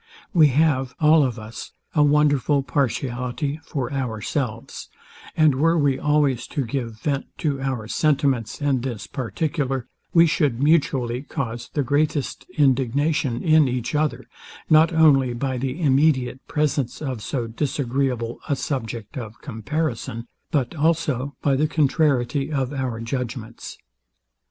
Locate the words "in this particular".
8.63-9.85